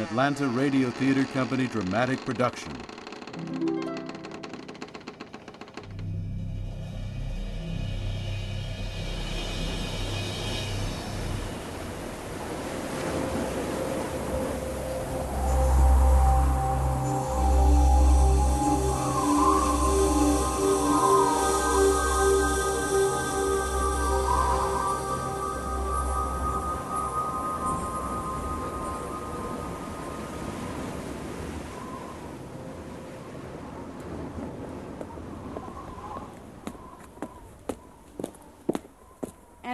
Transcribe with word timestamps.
Atlanta 0.00 0.48
Radio 0.48 0.90
Theater 0.90 1.24
Company 1.26 1.66
dramatic 1.66 2.24
production. 2.24 2.72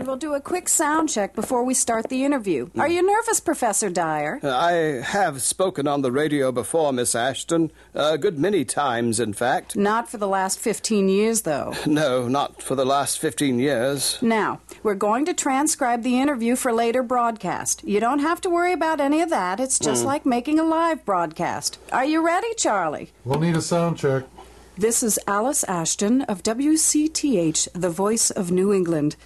And 0.00 0.06
we'll 0.06 0.16
do 0.16 0.32
a 0.32 0.40
quick 0.40 0.70
sound 0.70 1.10
check 1.10 1.34
before 1.34 1.62
we 1.62 1.74
start 1.74 2.08
the 2.08 2.24
interview. 2.24 2.70
Are 2.78 2.88
you 2.88 3.06
nervous, 3.06 3.38
Professor 3.38 3.90
Dyer? 3.90 4.40
Uh, 4.42 4.48
I 4.48 4.72
have 5.02 5.42
spoken 5.42 5.86
on 5.86 6.00
the 6.00 6.10
radio 6.10 6.50
before, 6.50 6.90
Miss 6.90 7.14
Ashton. 7.14 7.70
A 7.92 8.16
good 8.16 8.38
many 8.38 8.64
times, 8.64 9.20
in 9.20 9.34
fact. 9.34 9.76
Not 9.76 10.08
for 10.08 10.16
the 10.16 10.26
last 10.26 10.58
15 10.58 11.10
years, 11.10 11.42
though. 11.42 11.74
No, 11.86 12.28
not 12.28 12.62
for 12.62 12.76
the 12.76 12.86
last 12.86 13.18
15 13.18 13.58
years. 13.58 14.16
Now, 14.22 14.60
we're 14.82 14.94
going 14.94 15.26
to 15.26 15.34
transcribe 15.34 16.02
the 16.02 16.18
interview 16.18 16.56
for 16.56 16.72
later 16.72 17.02
broadcast. 17.02 17.84
You 17.84 18.00
don't 18.00 18.20
have 18.20 18.40
to 18.40 18.48
worry 18.48 18.72
about 18.72 19.00
any 19.00 19.20
of 19.20 19.28
that. 19.28 19.60
It's 19.60 19.78
just 19.78 20.00
hmm. 20.00 20.06
like 20.06 20.24
making 20.24 20.58
a 20.58 20.64
live 20.64 21.04
broadcast. 21.04 21.78
Are 21.92 22.06
you 22.06 22.24
ready, 22.24 22.54
Charlie? 22.54 23.10
We'll 23.26 23.40
need 23.40 23.56
a 23.56 23.60
sound 23.60 23.98
check. 23.98 24.24
This 24.78 25.02
is 25.02 25.18
Alice 25.26 25.62
Ashton 25.64 26.22
of 26.22 26.42
WCTH, 26.42 27.68
the 27.74 27.90
voice 27.90 28.30
of 28.30 28.50
New 28.50 28.72
England. 28.72 29.16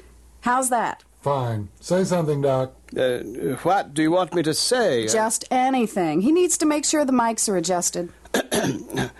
How's 0.45 0.69
that? 0.69 1.03
Fine. 1.23 1.70
Say 1.81 2.05
something, 2.05 2.42
Doc. 2.42 2.75
Uh, 2.95 3.20
what 3.62 3.95
do 3.95 4.03
you 4.03 4.11
want 4.11 4.34
me 4.34 4.42
to 4.42 4.53
say? 4.53 5.09
Just 5.09 5.47
anything. 5.50 6.20
He 6.20 6.33
needs 6.33 6.59
to 6.59 6.67
make 6.67 6.84
sure 6.84 7.03
the 7.06 7.14
mics 7.14 7.48
are 7.48 7.56
adjusted. 7.56 8.12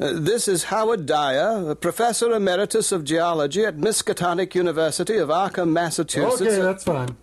Uh, 0.00 0.14
this 0.14 0.48
is 0.48 0.64
Howard 0.64 1.06
Dyer, 1.06 1.76
Professor 1.76 2.32
Emeritus 2.32 2.90
of 2.90 3.04
Geology 3.04 3.64
at 3.64 3.76
Miskatonic 3.76 4.54
University 4.54 5.18
of 5.18 5.28
Arkham, 5.28 5.70
Massachusetts. 5.70 6.40
Okay, 6.40 6.60
that's 6.60 6.82
fine. 6.82 7.16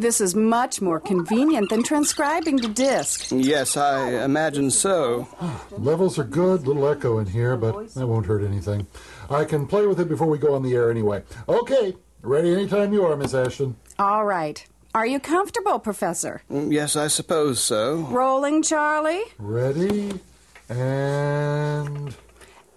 This 0.00 0.20
is 0.20 0.34
much 0.34 0.80
more 0.80 0.98
convenient 0.98 1.68
than 1.68 1.84
transcribing 1.84 2.58
to 2.60 2.68
disc. 2.68 3.28
Yes, 3.30 3.76
I 3.76 4.24
imagine 4.24 4.70
so. 4.70 5.28
Levels 5.70 6.18
are 6.18 6.24
good, 6.24 6.66
little 6.66 6.88
echo 6.88 7.18
in 7.18 7.26
here, 7.26 7.56
but 7.56 7.94
that 7.94 8.06
won't 8.06 8.26
hurt 8.26 8.42
anything. 8.42 8.88
I 9.30 9.44
can 9.44 9.66
play 9.66 9.86
with 9.86 10.00
it 10.00 10.08
before 10.08 10.26
we 10.26 10.38
go 10.38 10.54
on 10.54 10.62
the 10.62 10.74
air 10.74 10.90
anyway. 10.90 11.22
Okay, 11.48 11.94
ready 12.22 12.52
anytime 12.52 12.92
you 12.92 13.04
are, 13.06 13.16
Miss 13.16 13.34
Ashton. 13.34 13.76
All 13.98 14.24
right. 14.24 14.64
Are 14.94 15.06
you 15.06 15.20
comfortable, 15.20 15.78
Professor? 15.78 16.42
Mm, 16.50 16.72
yes, 16.72 16.96
I 16.96 17.08
suppose 17.08 17.60
so. 17.60 17.96
Rolling, 18.10 18.62
Charlie? 18.62 19.22
Ready 19.38 20.20
and 20.68 22.14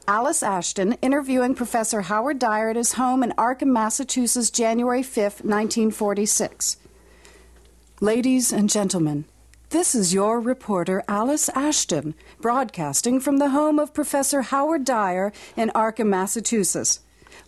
Alice 0.07 0.43
Ashton 0.43 0.93
interviewing 1.01 1.55
Professor 1.55 2.01
Howard 2.01 2.39
Dyer 2.39 2.69
at 2.69 2.75
his 2.75 2.93
home 2.93 3.23
in 3.23 3.31
Arkham, 3.31 3.67
Massachusetts, 3.67 4.49
January 4.49 5.01
5th, 5.01 5.43
1946. 5.43 6.77
Ladies 7.99 8.51
and 8.51 8.69
gentlemen, 8.69 9.25
this 9.69 9.95
is 9.95 10.13
your 10.13 10.39
reporter, 10.39 11.03
Alice 11.07 11.49
Ashton, 11.49 12.13
broadcasting 12.41 13.19
from 13.19 13.37
the 13.37 13.49
home 13.49 13.79
of 13.79 13.93
Professor 13.93 14.41
Howard 14.41 14.83
Dyer 14.83 15.31
in 15.55 15.69
Arkham, 15.69 16.07
Massachusetts. 16.07 16.99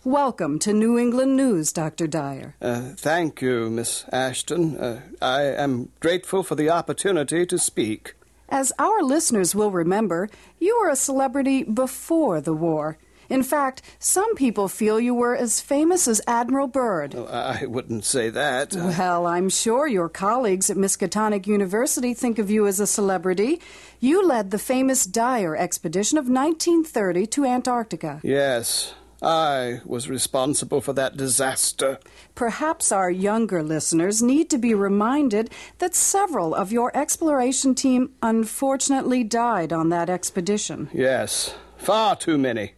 Welcome 0.02 0.58
to 0.60 0.72
New 0.72 0.98
England 0.98 1.36
News, 1.36 1.72
Dr. 1.72 2.06
Dyer. 2.06 2.54
Uh, 2.60 2.90
thank 2.96 3.40
you, 3.40 3.70
Miss 3.70 4.04
Ashton. 4.12 4.76
Uh, 4.76 5.00
I 5.22 5.42
am 5.42 5.90
grateful 6.00 6.42
for 6.42 6.54
the 6.54 6.68
opportunity 6.70 7.46
to 7.46 7.58
speak. 7.58 8.14
As 8.48 8.72
our 8.78 9.02
listeners 9.02 9.54
will 9.54 9.70
remember, 9.70 10.28
you 10.58 10.78
were 10.80 10.90
a 10.90 10.96
celebrity 10.96 11.62
before 11.62 12.40
the 12.42 12.52
war. 12.52 12.98
In 13.30 13.42
fact, 13.42 13.80
some 13.98 14.34
people 14.34 14.68
feel 14.68 15.00
you 15.00 15.14
were 15.14 15.34
as 15.34 15.58
famous 15.62 16.06
as 16.06 16.20
Admiral 16.26 16.66
Byrd. 16.66 17.14
Oh, 17.14 17.24
I 17.24 17.64
wouldn't 17.64 18.04
say 18.04 18.28
that. 18.28 18.74
Well, 18.74 19.26
I'm 19.26 19.48
sure 19.48 19.86
your 19.86 20.10
colleagues 20.10 20.68
at 20.68 20.76
Miskatonic 20.76 21.46
University 21.46 22.12
think 22.12 22.38
of 22.38 22.50
you 22.50 22.66
as 22.66 22.80
a 22.80 22.86
celebrity. 22.86 23.62
You 23.98 24.26
led 24.26 24.50
the 24.50 24.58
famous 24.58 25.06
Dyer 25.06 25.56
expedition 25.56 26.18
of 26.18 26.24
1930 26.26 27.26
to 27.28 27.46
Antarctica. 27.46 28.20
Yes, 28.22 28.92
I 29.22 29.80
was 29.84 30.08
responsible 30.08 30.80
for 30.80 30.92
that 30.92 31.16
disaster. 31.16 31.98
Perhaps 32.34 32.92
our 32.92 33.10
younger 33.10 33.62
listeners 33.62 34.22
need 34.22 34.50
to 34.50 34.58
be 34.58 34.74
reminded 34.74 35.50
that 35.78 35.94
several 35.94 36.54
of 36.54 36.72
your 36.72 36.94
exploration 36.96 37.74
team 37.74 38.10
unfortunately 38.22 39.24
died 39.24 39.72
on 39.72 39.88
that 39.88 40.10
expedition. 40.10 40.90
Yes, 40.92 41.54
far 41.76 42.16
too 42.16 42.38
many. 42.38 42.72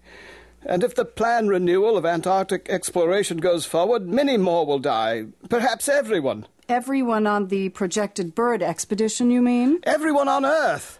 And 0.64 0.82
if 0.82 0.94
the 0.94 1.04
planned 1.04 1.48
renewal 1.48 1.96
of 1.96 2.04
Antarctic 2.04 2.68
exploration 2.68 3.38
goes 3.38 3.64
forward, 3.64 4.08
many 4.08 4.36
more 4.36 4.66
will 4.66 4.80
die. 4.80 5.26
Perhaps 5.48 5.88
everyone. 5.88 6.46
Everyone 6.68 7.26
on 7.26 7.46
the 7.46 7.68
projected 7.68 8.34
Byrd 8.34 8.62
expedition, 8.62 9.30
you 9.30 9.40
mean? 9.40 9.78
Everyone 9.84 10.26
on 10.26 10.44
Earth. 10.44 10.98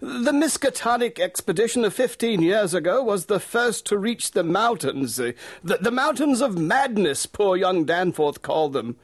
The 0.00 0.30
Miskatonic 0.30 1.18
expedition 1.18 1.84
of 1.84 1.92
15 1.92 2.40
years 2.40 2.72
ago 2.72 3.02
was 3.02 3.26
the 3.26 3.40
first 3.40 3.84
to 3.86 3.98
reach 3.98 4.30
the 4.30 4.44
mountains, 4.44 5.16
the, 5.16 5.34
the 5.62 5.90
mountains 5.90 6.40
of 6.40 6.56
madness, 6.56 7.26
poor 7.26 7.56
young 7.56 7.84
Danforth 7.84 8.40
called 8.40 8.74
them. 8.74 8.94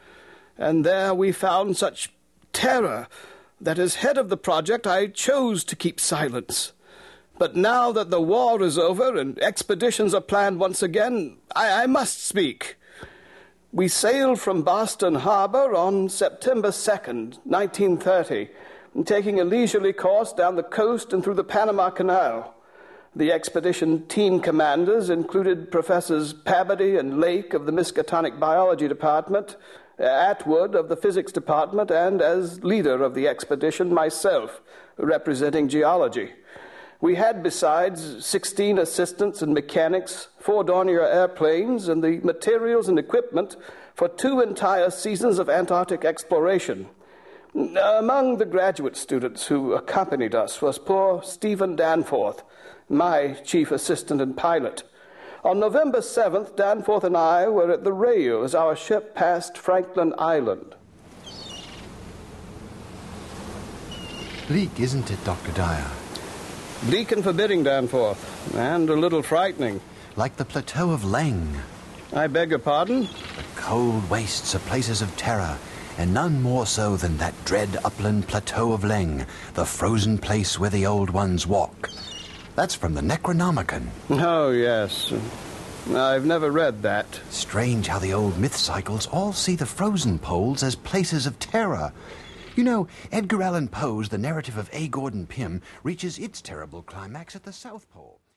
And 0.57 0.85
there 0.85 1.13
we 1.13 1.33
found 1.33 1.77
such 1.77 2.13
terror 2.53 3.09
that 3.61 3.77
as 3.77 3.97
head 3.97 4.17
of 4.17 4.29
the 4.29 4.37
project 4.37 4.87
I 4.87 5.09
chose 5.09 5.65
to 5.65 5.75
keep 5.75 5.99
silence. 5.99 6.73
But 7.39 7.57
now 7.57 7.91
that 7.91 8.11
the 8.11 8.21
war 8.21 8.63
is 8.63 8.79
over 8.79 9.17
and 9.19 9.37
expeditions 9.41 10.15
are 10.15 10.21
planned 10.21 10.61
once 10.61 10.81
again, 10.81 11.39
I, 11.57 11.83
I 11.83 11.87
must 11.89 12.25
speak. 12.25 12.77
We 13.73 13.89
sailed 13.89 14.41
from 14.41 14.63
Boston 14.63 15.17
Harbor 15.17 15.75
on 15.75 16.09
September 16.09 16.69
2nd, 16.69 17.41
1930, 17.43 18.51
taking 19.03 19.41
a 19.41 19.45
leisurely 19.45 19.93
course 19.93 20.33
down 20.33 20.55
the 20.55 20.63
coast 20.63 21.13
and 21.13 21.25
through 21.25 21.35
the 21.35 21.43
Panama 21.43 21.91
Canal. 21.91 22.55
The 23.17 23.33
expedition 23.33 24.07
team 24.07 24.41
commanders 24.41 25.11
included 25.11 25.73
Professors 25.73 26.33
Pabodie 26.33 26.99
and 26.99 27.21
Lake 27.21 27.55
of 27.55 27.67
the 27.67 27.73
Miskatonic 27.73 28.39
Biology 28.39 28.87
Department, 28.87 29.57
Atwood 29.99 30.75
of 30.75 30.89
the 30.89 30.97
Physics 30.97 31.33
Department, 31.33 31.91
and 31.91 32.21
as 32.21 32.63
leader 32.65 33.03
of 33.03 33.15
the 33.15 33.29
expedition, 33.29 33.93
myself, 33.93 34.61
representing 34.97 35.69
geology. 35.69 36.31
We 37.01 37.17
had, 37.17 37.43
besides, 37.43 38.25
16 38.25 38.79
assistants 38.79 39.43
and 39.43 39.55
mechanics, 39.55 40.29
four 40.39 40.65
Dornier 40.65 41.05
airplanes, 41.05 41.89
and 41.89 42.03
the 42.03 42.19
materials 42.25 42.89
and 42.89 42.99
equipment 42.99 43.57
for 43.95 44.09
two 44.09 44.41
entire 44.41 44.91
seasons 44.91 45.39
of 45.39 45.49
Antarctic 45.49 46.05
exploration. 46.05 46.89
Uh, 47.57 47.79
among 47.99 48.39
the 48.39 48.45
graduate 48.45 48.97
students 48.97 49.47
who 49.47 49.75
accompanied 49.75 50.35
us 50.35 50.61
was 50.61 50.77
poor 50.79 51.23
Stephen 51.23 51.77
Danforth, 51.77 52.43
my 52.89 53.35
chief 53.45 53.71
assistant 53.71 54.21
and 54.21 54.37
pilot. 54.37 54.83
On 55.45 55.61
November 55.61 56.01
7th, 56.01 56.57
Danforth 56.57 57.05
and 57.05 57.17
I 57.17 57.47
were 57.49 57.71
at 57.71 57.85
the 57.85 57.93
Rayo 57.93 58.43
as 58.43 58.55
our 58.55 58.75
ship 58.75 59.15
passed 59.15 59.57
Franklin 59.57 60.15
Island. 60.19 60.75
Bleak, 64.49 64.81
isn't 64.81 65.11
it, 65.11 65.25
Dr. 65.25 65.53
Dyer? 65.53 65.91
Bleak 66.87 67.13
and 67.13 67.23
forbidding, 67.23 67.63
Danforth, 67.63 68.55
and 68.57 68.91
a 68.91 68.95
little 68.95 69.23
frightening. 69.23 69.81
Like 70.17 70.37
the 70.37 70.45
plateau 70.45 70.91
of 70.91 71.03
Leng. 71.03 71.55
I 72.13 72.27
beg 72.27 72.51
your 72.51 72.59
pardon? 72.59 73.03
The 73.03 73.45
cold 73.57 74.11
wastes 74.11 74.55
are 74.55 74.61
places 74.61 75.03
of 75.03 75.17
terror, 75.17 75.57
and 75.99 76.13
none 76.13 76.43
more 76.43 76.67
so 76.67 76.97
than 76.97 77.17
that 77.19 77.35
dread 77.45 77.77
upland 77.85 78.27
plateau 78.29 78.73
of 78.73 78.83
Leng, 78.83 79.27
the 79.55 79.65
frozen 79.65 80.19
place 80.19 80.59
where 80.59 80.71
the 80.71 80.87
old 80.87 81.11
ones 81.11 81.47
walk. 81.47 81.91
That's 82.57 82.75
from 82.75 82.95
the 82.95 83.01
Necronomicon. 83.01 83.89
Oh, 84.11 84.51
yes. 84.51 85.13
I've 85.95 86.25
never 86.25 86.51
read 86.51 86.83
that. 86.83 87.21
Strange 87.31 87.89
how 87.89 87.99
the 87.99 88.15
old 88.15 88.39
myth 88.39 88.57
cycles 88.57 89.07
all 89.07 89.33
see 89.33 89.57
the 89.57 89.67
frozen 89.67 90.19
poles 90.19 90.63
as 90.63 90.77
places 90.77 91.27
of 91.27 91.39
terror. 91.39 91.93
You 92.57 92.65
know, 92.65 92.89
Edgar 93.11 93.43
Allan 93.43 93.69
Poe's 93.69 94.09
The 94.09 94.19
Narrative 94.19 94.57
of 94.57 94.71
A. 94.73 94.89
Gordon 94.89 95.27
Pym 95.27 95.61
reaches 95.83 96.19
its 96.19 96.41
terrible 96.41 96.83
climax 96.83 97.35
at 97.35 97.43
the 97.43 97.53
South 97.53 97.91
Pole. 97.91 98.21